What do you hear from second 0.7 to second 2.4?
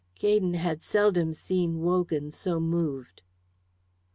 seldom seen Wogan